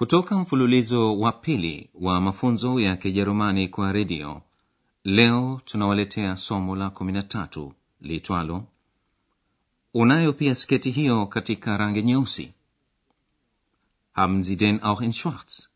kutoka 0.00 0.38
mfululizo 0.38 1.18
wa 1.20 1.32
pili 1.32 1.90
wa 1.94 2.20
mafunzo 2.20 2.80
ya 2.80 2.96
Kijerumani 2.96 3.68
kwa 3.68 3.92
redio, 3.92 4.42
leo 5.04 5.60
tunawaletea 5.64 6.36
somo 6.36 6.76
la 6.76 6.86
13 6.86 7.70
litwalo 8.00 8.64
unayo 9.94 10.32
pia 10.32 10.54
sketi 10.54 10.90
hiyo 10.90 11.26
katika 11.26 11.76
rangi 11.76 12.02
nyeusi. 12.02 12.52
Haben 14.12 14.42
Sie 14.42 14.56
den 14.56 14.80
auch 14.82 15.02
in 15.02 15.12
schwarz? 15.12 15.68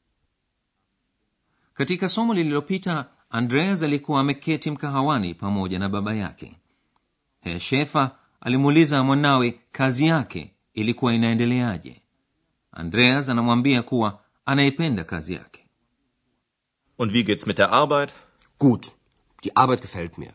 Katika 1.74 2.08
somo 2.08 2.34
lililopita, 2.34 3.06
Andreas 3.30 3.82
alikuwa 3.82 4.20
ameketi 4.20 4.70
mkahawani 4.70 5.34
pamoja 5.34 5.78
na 5.78 5.88
baba 5.88 6.14
yake. 6.14 6.56
Herr 7.40 7.60
Schäfer 7.60 8.10
alimuuliza 8.40 9.02
mwanawe 9.04 9.60
kazi 9.72 10.06
yake 10.06 10.50
ilikuwa 10.74 11.14
inaendeleaje. 11.14 12.00
Andreas 12.76 13.28
anamwambia 13.28 13.82
kuwa 13.82 14.23
anaipenda 14.44 15.04
kazi 15.04 15.34
yake. 15.34 15.60
Und 16.98 17.12
wie 17.12 17.24
geht's 17.24 17.46
mit 17.46 17.58
der 17.58 17.70
Arbeit? 17.72 18.14
gut, 18.58 18.92
die 19.44 19.56
Arbeit 19.56 19.82
gefällt 19.82 20.18
mir. 20.18 20.32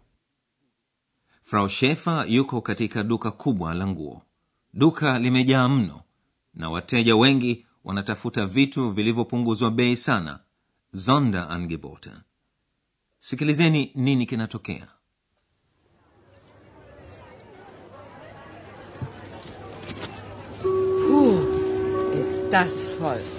Frau 1.43 1.67
shefer 1.67 2.25
yuko 2.27 2.61
katika 2.61 3.03
duka 3.03 3.31
kubwa 3.31 3.73
la 3.73 3.87
nguo. 3.87 4.21
Duka 4.73 5.19
limejaa 5.19 5.69
mno 5.69 6.01
na 6.53 6.69
wateja 6.69 7.15
wengi 7.15 7.65
wanatafuta 7.83 8.45
vitu 8.45 8.91
vilivyopunguzwa 8.91 9.71
bei 9.71 9.95
sana, 9.95 10.39
Sonderangebote. 10.93 12.11
Sikilizeni 13.19 13.91
nini 13.95 14.25
kinatokea. 14.25 14.87
Puh, 21.07 21.43
ist 22.19 22.41
das 22.51 22.85
voll. 22.99 23.38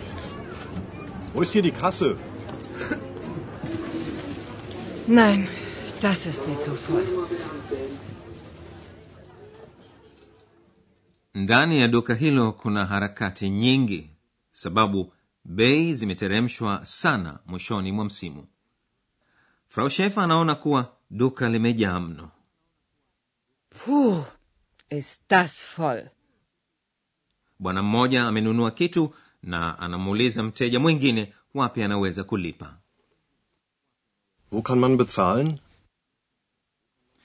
Wo 1.33 1.41
ist 1.41 1.53
hier 1.53 1.61
die 1.61 1.71
Kasse? 1.71 2.17
Nein, 5.07 5.47
das 6.01 6.25
ist 6.25 6.47
mir 6.47 6.59
zu 6.59 6.73
voll. 6.75 7.05
Ndani 11.33 11.79
ya 11.81 11.87
duka 11.87 12.13
hilo 12.15 12.51
kuna 12.51 12.85
harakati 12.85 13.49
nyingi, 13.49 14.09
sababu 14.51 15.13
bei 15.45 15.93
zimeteremshwa 15.93 16.85
sana 16.85 17.39
mwishoni 17.45 17.91
mwa 17.91 18.05
msimu. 18.05 18.47
Frau 19.67 19.89
Schäfer 19.89 20.23
anaona 20.23 20.55
kuwa 20.55 20.93
duka 21.09 21.49
limejaa 21.49 21.99
mno. 21.99 22.31
Puh, 23.69 24.23
ist 24.89 25.21
das 25.29 25.65
voll. 25.75 26.09
Bwana 27.59 27.83
mmoja 27.83 28.23
amenunua 28.27 28.71
kitu 28.71 29.13
na 29.43 29.79
anamuuliza 29.79 30.43
mteja 30.43 30.79
mwingine 30.79 31.33
wapi 31.53 31.83
anaweza 31.83 32.23
kulipa. 32.23 32.77
Wo 34.51 34.61
kann 34.61 34.79
man 34.79 34.97
bezahlen? 34.97 35.59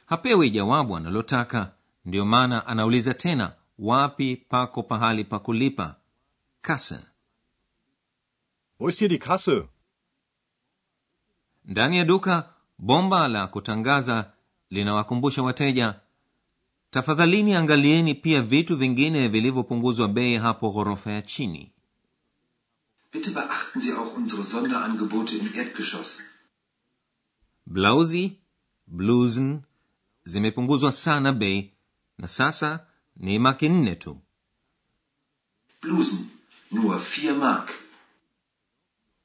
Hapewi 0.07 0.51
jawabu 0.51 0.97
analotaka, 0.97 1.73
ndiyo 2.05 2.25
maana 2.25 2.67
anauliza 2.67 3.15
tena 3.15 3.53
wapi 3.79 4.37
pako 4.37 4.83
pahali 4.83 5.25
pa 5.25 5.39
kulipa. 5.39 5.97
kase 6.61 6.99
Wo 8.81 8.89
ist 8.89 8.99
hier 8.99 9.09
die 9.09 9.19
Kasse? 9.19 9.69
Ndani 11.65 11.97
ya 11.99 12.05
duka, 12.05 12.55
bomba 12.79 13.29
la 13.29 13.47
kutangaza 13.47 14.33
linawakumbusha 14.71 15.43
wateja, 15.43 16.01
tafadhalini 16.91 17.55
angalieni 17.55 18.15
pia 18.15 18.43
vitu 18.43 18.77
vingine 18.77 19.29
vilivyopunguzwa 19.29 20.09
bei 20.09 20.37
hapo 20.37 20.71
ghorofa 20.71 21.13
ya 21.13 21.23
chini. 21.23 21.73
Bitte 23.13 23.31
beachten 23.31 23.81
Sie 23.81 23.93
auch 23.95 24.15
unsere 24.17 24.43
Sonderangebote 24.43 25.37
im 25.37 25.55
Erdgeschoss. 25.55 26.23
Blausi, 27.67 28.39
blusen 28.87 29.65
zimepunguzwa 30.25 30.93
sana 30.93 31.33
bei 31.33 31.73
na 32.19 32.27
sasa 32.27 32.87
ni 33.17 33.39
maki 33.39 33.69
nne 33.69 33.97
tu. 33.97 34.21
Blusen, 35.81 36.31
nur 36.71 36.99
vier 37.01 37.35
Mark. 37.35 37.73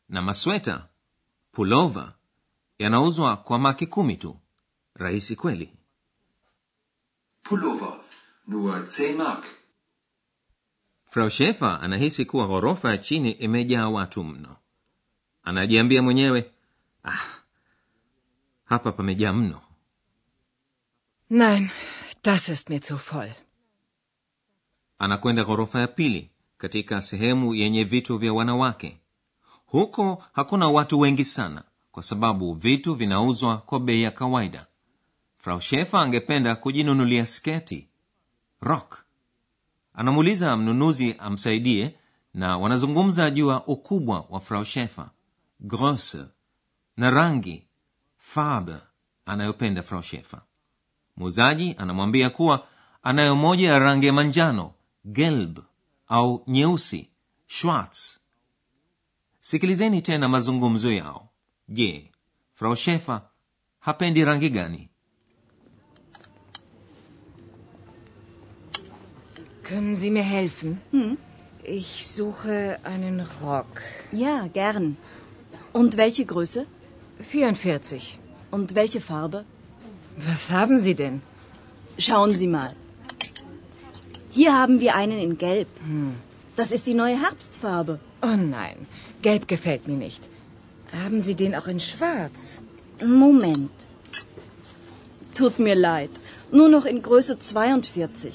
na 0.10 0.22
masweta 0.22 0.88
pulova 1.52 2.14
yanauzwa 2.80 3.38
kwa 3.38 3.60
maki 3.60 3.88
kumi 3.88 4.18
tu 4.18 4.40
rahisi 4.96 5.36
kweli 5.36 5.74
Pullover, 7.44 8.00
nur 8.48 8.80
10 8.80 9.18
Mark. 9.18 9.46
Frau 11.12 11.30
shefa 11.30 11.82
anahisi 11.82 12.26
kuwa 12.26 12.48
ghorofa 12.48 12.90
ya 12.90 12.98
chini 12.98 13.32
imejaa 13.32 13.88
watu 13.90 14.24
mno. 14.24 14.56
Anajiambia 15.44 16.02
mwenyewe 16.02 16.52
ah, 17.06 17.20
hapa 18.64 18.92
pamejaa 18.92 19.34
mno. 19.34 19.62
Nein, 21.30 21.70
das 22.24 22.50
ist 22.50 22.70
mir 22.70 22.82
zu 22.82 22.96
voll. 22.96 23.32
anakwenda 25.00 25.44
ghorofa 25.44 25.80
ya 25.80 25.88
pili 25.88 26.30
katika 26.58 27.02
sehemu 27.02 27.56
yenye 27.56 27.84
vitu 27.84 28.18
vya 28.18 28.34
wanawake. 28.34 28.98
Huko 29.66 30.24
hakuna 30.34 30.68
watu 30.68 31.00
wengi 31.00 31.26
sana 31.26 31.64
kwa 31.92 32.04
sababu 32.04 32.54
vitu 32.54 32.96
vinauzwa 32.96 33.58
kwa 33.58 33.80
bei 33.80 34.02
ya 34.04 34.12
kawaida. 34.12 34.68
Frau 35.38 35.62
shefa 35.62 36.02
angependa 36.02 36.56
kujinunulia 36.56 37.26
sketi. 37.26 37.88
Rock 38.62 39.06
anamuuliza 39.94 40.58
mnunuzi 40.58 41.16
amsaidie 41.20 41.96
na 42.34 42.58
wanazungumza 42.58 43.30
juu 43.30 43.56
ukubwa 43.68 44.26
wa 44.30 44.40
frau 44.40 44.66
shefer 44.66 45.10
grosse 45.60 46.26
na 46.98 47.10
rangi 47.10 47.68
farbe 48.18 48.76
anayopenda 49.26 49.84
frau 49.84 50.04
shefer 50.04 50.42
muuzaji 51.18 51.76
anamwambia 51.78 52.30
kuwa 52.30 52.68
anayo 53.04 53.36
moja 53.36 53.72
ya 53.72 53.80
rangi 53.80 54.08
ya 54.08 54.14
manjano 54.14 54.74
gelb 55.06 55.60
au 56.08 56.44
nyeusi 56.48 57.10
schwarz. 57.48 58.20
Sikilizeni 59.42 60.02
tena 60.02 60.30
mazungumzo 60.30 60.92
yao. 60.92 61.30
Je 61.68 62.12
frau 62.54 62.76
shefer 62.76 63.22
hapendi 63.80 64.26
rangi 64.26 64.50
gani 64.50 64.90
Können 69.72 69.96
Sie 69.96 70.12
mir 70.12 70.24
helfen? 70.24 70.82
Ich 71.64 72.06
suche 72.08 72.78
einen 72.84 73.26
Rock. 73.42 73.82
Ja, 74.12 74.48
gern. 74.48 74.98
Und 75.72 75.96
welche 75.96 76.26
Größe? 76.26 76.66
44. 77.22 78.20
Und 78.52 78.76
welche 78.76 79.00
Farbe? 79.00 79.46
Was 80.18 80.50
haben 80.50 80.78
Sie 80.78 80.94
denn? 80.94 81.22
Schauen 81.98 82.36
Sie 82.36 82.48
mal. 82.48 82.74
Hier 84.32 84.52
haben 84.60 84.82
wir 84.82 84.96
einen 84.96 85.20
in 85.20 85.38
Gelb. 85.38 85.70
Das 86.58 86.74
ist 86.74 86.86
die 86.86 86.94
neue 86.94 87.18
Herbstfarbe. 87.22 88.02
Oh 88.22 88.36
nein, 88.36 88.78
gelb 89.22 89.48
gefällt 89.48 89.88
mir 89.88 90.00
nicht. 90.08 90.30
Haben 91.02 91.22
Sie 91.22 91.36
den 91.36 91.56
auch 91.56 91.68
in 91.68 91.80
schwarz? 91.80 92.62
Moment. 93.02 93.72
Tut 95.34 95.60
mir 95.60 95.76
leid. 95.76 96.12
Nur 96.52 96.68
noch 96.68 96.84
in 96.84 97.02
Größe 97.02 97.40
42. 97.40 98.34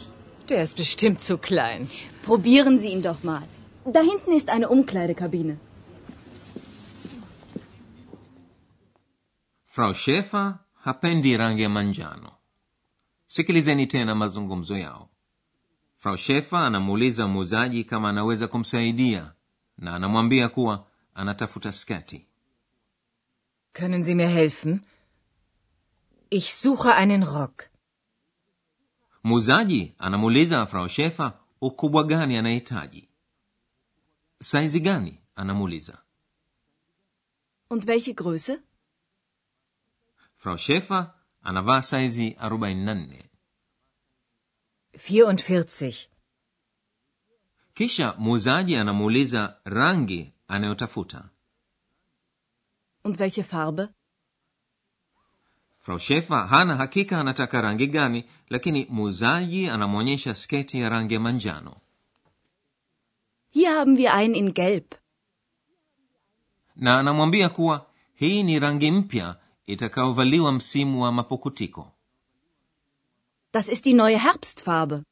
Der 0.49 0.63
ist 0.63 0.77
bestimmt 0.77 1.21
zu 1.21 1.39
klein. 1.39 1.91
Probieren 2.25 2.79
Sie 2.79 2.91
ihn 2.93 3.03
doch 3.03 3.23
mal. 3.23 3.43
Da 3.85 4.01
hinten 4.01 4.33
ist 4.33 4.49
eine 4.49 4.69
Umkleidekabine. 4.69 5.57
frau 9.77 9.93
shefa 9.95 10.59
hapendi 10.85 11.37
rangi 11.37 11.63
ya 11.63 11.69
manjano 11.69 12.31
sikilizeni 13.29 13.87
tena 13.87 14.15
mazungumzo 14.15 14.77
yao 14.79 15.09
frau 15.97 16.17
shefa 16.17 16.67
anamuuliza 16.67 17.27
muuzaji 17.29 17.85
kama 17.85 18.09
anaweza 18.09 18.49
kumsaidia 18.49 19.33
na 19.79 19.95
anamwambia 19.95 20.49
kuwa 20.49 20.87
anatafuta 21.15 21.73
skati 21.73 22.27
Können 23.73 24.03
Sie 24.05 24.15
mir 24.15 24.29
helfen? 24.29 24.81
Ich 26.31 26.55
suche 26.55 26.95
einen 26.95 27.23
Rock. 27.25 27.69
Muuzaji 29.27 29.95
anamuuliza 29.99 30.67
frau 30.67 30.89
shefa 30.89 31.39
ukubwa 31.61 32.05
gani 32.05 32.37
anahitaji 32.37 33.09
saizi 34.41 34.81
gani 34.81 35.21
anamuuliza 35.37 35.99
Und 37.71 37.85
welche 37.89 38.13
Größe? 38.13 38.61
frau 40.37 40.59
shefa 40.59 41.15
anavaa 41.43 41.83
saizi 41.83 42.31
44 42.41 43.23
44. 45.09 46.09
kisha 47.75 48.15
muuzaji 48.19 48.77
anamuuliza 48.77 49.61
rangi 49.65 50.33
anayotafuta 50.49 51.29
Und 53.05 53.17
welche 53.21 53.43
Farbe? 53.43 53.89
Frau 55.87 55.99
shefa 55.99 56.47
hana 56.47 56.77
hakika 56.77 57.21
anataka 57.21 57.61
rangi 57.61 57.87
gani 57.87 58.25
lakini 58.49 58.87
muuzaji 58.91 59.69
anamwonyesha 59.69 60.35
sketi 60.35 60.81
ya 60.81 60.89
rangi 60.89 61.15
ya 61.15 61.21
manjano 61.21 61.77
Hier 63.51 63.71
haben 63.73 63.97
wir 63.97 64.11
ein 64.15 64.35
in 64.35 64.53
Gelb. 64.53 64.85
na 66.77 66.99
anamwambia 66.99 67.49
kuwa 67.49 67.87
hii 68.15 68.43
ni 68.43 68.59
rangi 68.59 68.91
mpya 68.91 69.37
itakayovaliwa 69.67 70.53
msimu 70.53 71.03
wa 71.03 71.13
mapukutiko 71.13 71.93
Das 73.53 73.69
ist 73.69 73.85
die 73.85 73.95
neue 73.95 74.19
Herbstfarbe. 74.19 75.03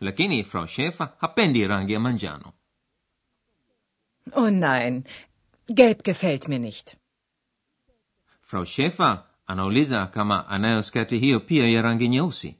lakini 0.00 0.44
frau 0.44 0.66
shefa 0.66 1.16
hapendi 1.18 1.66
rangi 1.66 1.92
ya 1.92 2.00
manjano 2.00 2.52
Oh 4.32 4.50
nein, 4.50 5.04
gelb 5.68 6.02
gefällt 6.02 6.48
mir 6.48 6.58
nicht. 6.60 6.96
Frau 8.44 8.64
shefa 8.66 9.24
anauliza 9.46 10.06
kama 10.06 10.48
anayo 10.48 10.82
sketi 10.82 11.18
hiyo 11.18 11.40
pia 11.40 11.68
ya 11.68 11.82
rangi 11.82 12.08
nyeusi 12.08 12.56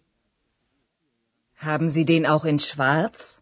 Haben 1.55 1.89
Sie 1.89 2.05
den 2.05 2.27
auch 2.27 2.45
in 2.45 2.59
schwarz? 2.59 3.39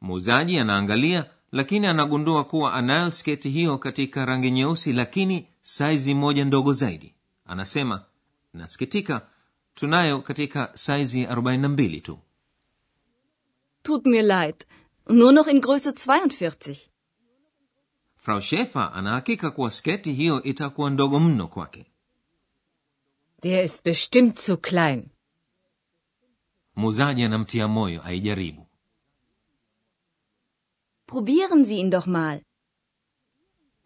muuzaji 0.00 0.58
anaangalia 0.58 1.30
lakini 1.52 1.86
anagundua 1.86 2.44
kuwa 2.44 2.74
anayo 2.74 3.10
sketi 3.10 3.50
hiyo 3.50 3.78
katika 3.78 4.24
rangi 4.24 4.50
nyeusi 4.50 4.92
lakini 4.92 5.48
saizi 5.62 6.14
moja 6.14 6.44
ndogo 6.44 6.72
zaidi 6.72 7.14
anasema 7.44 8.04
nasikitika 8.52 9.26
tunayo 9.74 10.20
katika 10.22 10.70
saizi 10.74 11.24
42 11.26 12.00
tu 12.02 12.18
Tut 13.82 14.06
mir 14.06 14.24
leid. 14.24 14.56
Nur 15.08 15.32
noch 15.32 15.46
in 15.48 15.60
Größe 15.60 15.90
42. 15.92 16.76
Frau 18.26 18.40
shefa 18.40 18.92
anahakika 18.92 19.50
kuwa 19.50 19.70
sketi 19.70 20.12
hiyo 20.12 20.42
itakuwa 20.42 20.90
ndogo 20.90 21.20
mno 21.20 21.48
kwake 21.48 21.86
Der 23.42 23.64
ist 23.64 23.84
bestimmt 23.84 24.40
zu 24.46 24.56
klein. 24.56 25.08
muuzaji 26.76 27.22
anamtia 27.24 27.68
moyo 27.68 28.02
aijaribu 28.04 28.66
Probieren 31.06 31.64
Sie 31.64 31.78
ihn 31.80 31.90
doch 31.90 32.06
mal. 32.06 32.42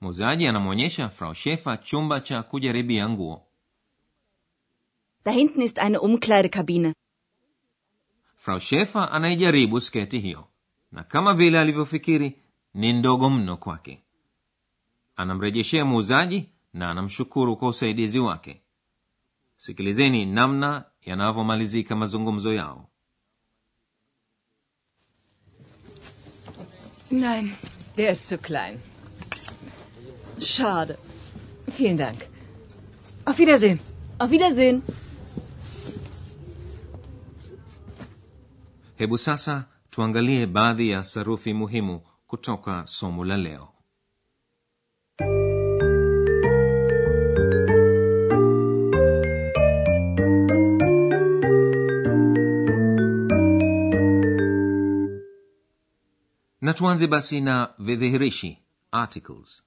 muuzaji 0.01 0.47
anamwonyesha 0.47 1.09
frau 1.09 1.35
shefa 1.35 1.77
chumba 1.77 2.21
cha 2.21 2.43
kujaribia 2.43 3.09
nguo 3.09 3.43
Da 5.25 5.33
hinten 5.33 5.63
ist 5.63 5.79
eine 5.79 5.99
Umkleidekabine. 5.99 6.95
frau 8.37 8.61
shefa 8.61 9.11
anaijaribu 9.13 9.81
sketi 9.81 10.19
hiyo 10.21 10.49
na 10.93 11.05
kama 11.05 11.35
vile 11.35 11.61
alivyofikiri 11.61 12.43
ni 12.75 12.93
ndogo 12.93 13.31
mno 13.31 13.57
kwake 13.57 14.03
anamrejeshea 15.21 15.85
muuzaji 15.85 16.49
na 16.73 16.91
anamshukuru 16.91 17.57
kwa 17.57 17.69
usaidizi 17.69 18.19
wake 18.19 18.61
sikilizeni 19.57 20.27
namna 20.27 20.85
yanavyomalizika 21.03 21.97
mazungumzo 21.97 22.53
yao 22.55 22.87
Nein, 27.11 27.53
der 27.97 28.13
ist 28.13 28.29
zu 28.29 28.39
klein. 28.39 28.79
Schade. 30.41 30.97
Vielen 31.77 31.97
Dank. 31.97 32.19
Auf 33.25 33.39
Wiedersehen. 33.39 33.79
Auf 34.19 34.31
Wiedersehen. 34.31 34.83
hebu 38.97 39.19
sasa 39.19 39.65
tuangalie 39.91 40.47
baadhi 40.47 40.91
ya 40.91 41.05
sarufi 41.05 41.55
muhimu 41.55 42.01
kutoka 42.27 42.87
somo 42.87 43.25
la 43.25 43.37
leo 43.37 43.69
na 56.71 56.75
tuanze 56.75 57.07
basi 57.07 57.41
na 57.41 57.75
vidhihirishi 57.79 58.59
articles. 58.93 59.63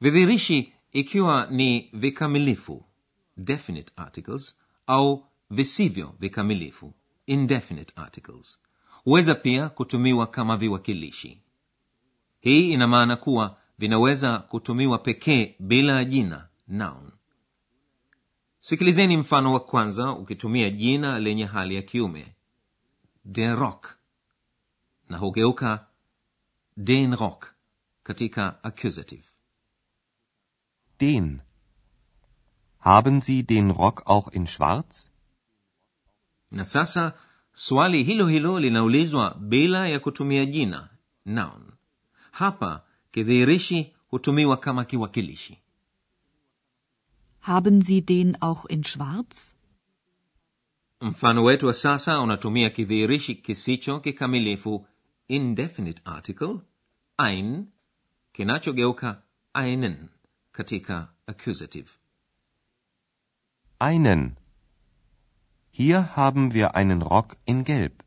Vidhihirishi 0.00 0.72
ikiwa 0.92 1.46
ni 1.50 1.90
vikamilifu 1.92 2.84
definite 3.36 3.92
articles 3.96 4.56
au 4.86 5.26
visivyo 5.50 6.14
vikamilifu 6.20 6.94
indefinite 7.26 7.92
articles 7.96 8.58
huweza 9.04 9.34
pia 9.34 9.68
kutumiwa 9.68 10.26
kama 10.26 10.56
viwakilishi. 10.56 11.42
Hii 12.40 12.72
ina 12.72 12.88
maana 12.88 13.16
kuwa 13.16 13.58
vinaweza 13.78 14.38
kutumiwa 14.38 14.98
pekee 14.98 15.54
bila 15.60 16.04
jina 16.04 16.48
noun. 16.68 17.10
Sikilizeni 18.60 19.16
mfano 19.16 19.52
wa 19.52 19.60
kwanza 19.60 20.12
ukitumia 20.12 20.70
jina 20.70 21.18
lenye 21.18 21.44
hali 21.44 21.74
ya 21.74 21.82
kiume. 21.82 22.34
Der 23.24 23.56
rock 23.58 23.95
na 25.08 25.18
hugeuka 25.18 25.86
den 26.76 27.14
rock 27.16 27.54
katika 28.02 28.64
accusative 28.64 29.22
Den. 31.00 31.40
Haben 32.78 33.20
Sie 33.20 33.42
den 33.42 33.70
Rock 33.70 34.02
auch 34.06 34.28
in 34.32 34.46
schwarz? 34.46 35.10
na 36.50 36.64
sasa 36.64 37.12
swali 37.54 38.02
hilo 38.04 38.26
hilo 38.26 38.58
linaulizwa 38.58 39.34
bila 39.34 39.88
ya 39.88 40.00
kutumia 40.00 40.46
jina 40.46 40.88
noun 41.26 41.72
hapa 42.30 42.84
kidhihirishi 43.10 43.94
hutumiwa 44.08 44.56
kama 44.56 44.84
kiwakilishi 44.84 45.58
Haben 47.40 47.82
Sie 47.82 48.00
den 48.00 48.36
auch 48.40 48.64
in 48.70 48.82
schwarz? 48.84 49.54
mfano 51.00 51.44
wetu 51.44 51.66
wa 51.66 51.72
sasa 51.74 52.20
unatumia 52.20 52.70
kidhihirishi 52.70 53.34
kisicho 53.34 54.00
kikamilifu 54.00 54.86
indefinite 55.28 56.02
article 56.04 56.60
ein 57.18 57.66
kinachogeuka 58.32 59.22
einen 59.54 60.08
katika 60.52 61.08
accusative 61.26 61.90
Einen. 63.78 64.36
Hier 65.70 66.16
haben 66.16 66.54
wir 66.54 66.74
einen 66.74 67.02
Rock 67.02 67.36
in 67.44 67.64
Gelb. 67.64 68.02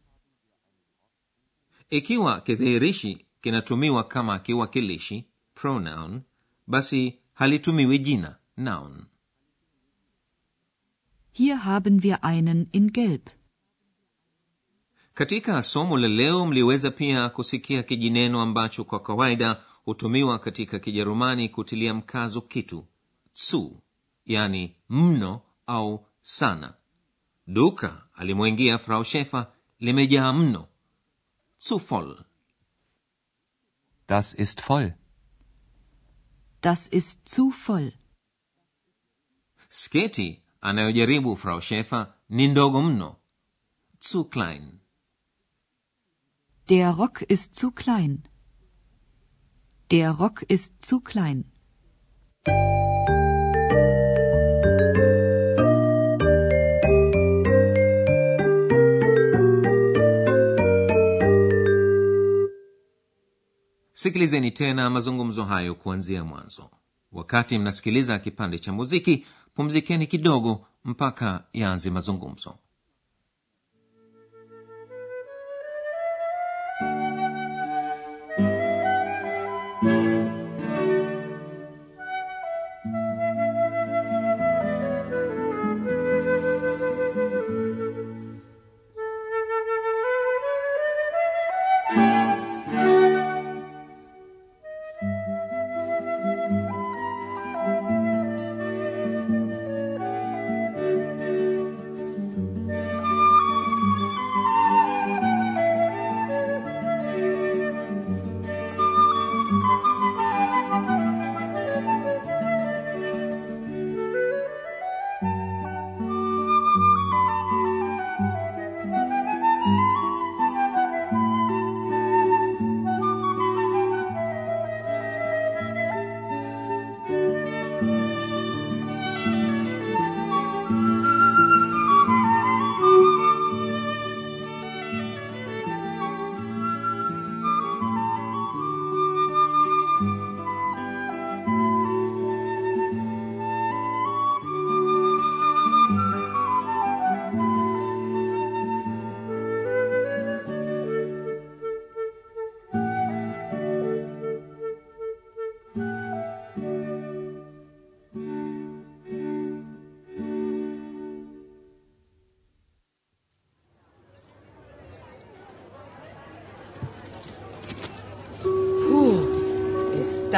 ikiwa 1.89 2.41
kidhihirishi 2.41 3.25
kinatumiwa 3.41 4.03
kama 4.03 4.39
kiwakilishi 4.39 5.25
pronoun 5.55 6.21
basi 6.67 7.19
halitumiwi 7.33 7.99
jina 7.99 8.37
noun 8.57 9.05
Hier 11.31 11.57
haben 11.65 12.03
wir 12.03 12.23
einen 12.23 12.67
in 12.71 12.91
Gelb. 12.93 13.29
Katika 15.19 15.63
somo 15.63 15.97
la 15.97 16.07
leo 16.07 16.45
mliweza 16.45 16.91
pia 16.91 17.29
kusikia 17.29 17.83
kijineno 17.83 18.41
ambacho 18.41 18.83
kwa 18.83 18.99
kawaida 18.99 19.63
hutumiwa 19.85 20.39
katika 20.39 20.79
kijerumani 20.79 21.49
kutilia 21.49 21.93
mkazo 21.93 22.41
kitu 22.41 22.85
zu 23.33 23.81
yani 24.25 24.75
mno 24.89 25.41
au 25.67 26.05
sana 26.21 26.73
duka 27.47 28.03
alimwingia 28.13 28.77
frau 28.77 29.03
shefa 29.03 29.51
limejaa 29.79 30.33
mno 30.33 30.67
zu 31.59 31.77
voll 31.77 32.17
Das 34.07 34.39
ist 34.39 34.61
voll. 34.67 34.91
Das 36.61 36.93
ist 36.93 37.35
zu 37.35 37.49
voll. 37.49 37.91
sketi 39.69 40.41
anayojaribu 40.61 41.37
frau 41.37 41.61
shefa 41.61 42.13
ni 42.29 42.47
ndogo 42.47 42.81
mno 42.81 43.15
zu 43.99 44.25
klein 44.25 44.78
Der 46.69 46.91
Rock 46.91 47.23
ist 47.23 47.55
zu 47.55 47.71
klein. 47.71 48.23
Der 49.89 50.11
Rock 50.11 50.43
ist 50.43 50.85
zu 50.85 50.99
klein. 50.99 51.45
sikilizeni 63.93 64.51
tena 64.51 64.89
mazungumzo 64.89 65.43
hayo 65.45 65.75
kuanzia 65.75 66.23
mwanzo 66.23 66.69
wakati 67.11 67.57
mnasikiliza 67.57 68.19
kipande 68.19 68.59
cha 68.59 68.73
muziki 68.73 69.25
pumzikeni 69.53 70.07
kidogo 70.07 70.65
mpaka 70.83 71.45
yaanze 71.53 71.89
mazungumzo 71.89 72.57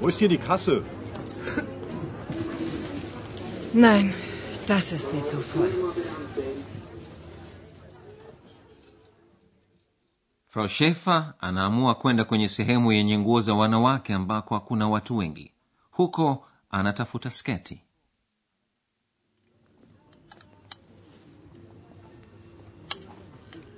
Wo 0.00 0.08
ist 0.08 0.18
hier 0.18 0.28
die 0.28 0.38
Kasse? 0.38 0.82
Nein, 3.72 4.14
das 4.66 4.92
ist 4.92 5.12
mir 5.12 5.24
zu 5.24 5.38
voll. 5.40 5.70
frau 10.52 10.68
shefa 10.68 11.34
anaamua 11.40 11.94
kwenda 11.94 12.24
kwenye 12.24 12.48
sehemu 12.48 12.92
yenye 12.92 13.18
nguo 13.18 13.40
za 13.40 13.54
wanawake 13.54 14.14
ambako 14.14 14.54
hakuna 14.54 14.88
watu 14.88 15.16
wengi 15.16 15.52
huko 15.90 16.44
anatafuta 16.70 17.30
sketi 17.30 17.82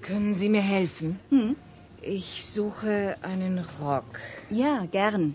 Können 0.00 0.34
Sie 0.34 0.48
mir 0.48 0.62
helfen? 0.62 1.18
Hm? 1.30 1.56
Ich 2.02 2.44
suche 2.44 3.16
einen 3.22 3.64
Rock. 3.80 4.18
Ja, 4.50 4.84
gern. 4.86 5.34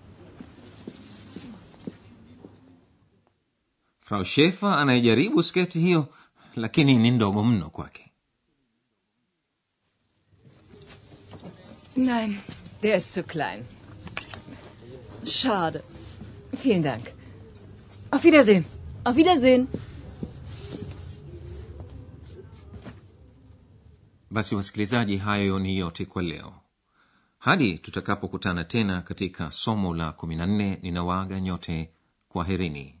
Frau 4.11 4.23
shefa 4.25 4.77
anaijaribu 4.77 5.43
sketi 5.43 5.79
hiyo 5.79 6.07
lakini 6.55 6.97
ni 6.97 7.11
ndogo 7.11 7.43
mno 7.43 7.69
kwake 7.69 8.11
Nein, 11.95 12.37
der 12.81 12.97
ist 12.97 13.13
zu 13.15 13.23
klein. 13.23 13.63
Schade. 15.25 15.81
Vielen 16.57 16.81
Dank. 16.81 17.03
Auf 18.11 18.23
Wiedersehen. 18.23 18.63
Auf 19.03 19.15
Wiedersehen. 19.17 19.67
basi 24.31 24.55
wasikilizaji 24.55 25.17
hayo 25.17 25.59
ni 25.59 25.77
yote 25.77 26.05
kwa 26.05 26.21
leo 26.21 26.53
hadi 27.37 27.77
tutakapokutana 27.77 28.63
tena 28.63 29.01
katika 29.01 29.51
somo 29.51 29.93
la 29.95 30.09
14 30.09 30.77
ninawaaga 30.81 31.39
nyote 31.39 31.91
kwaherini 32.29 33.00